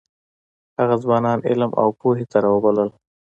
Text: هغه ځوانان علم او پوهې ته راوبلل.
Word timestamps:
هغه 0.79 0.95
ځوانان 1.03 1.39
علم 1.49 1.71
او 1.81 1.87
پوهې 1.99 2.25
ته 2.31 2.37
راوبلل. 2.45 2.89